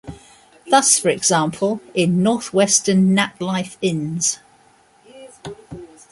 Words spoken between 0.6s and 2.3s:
Thus, for example, in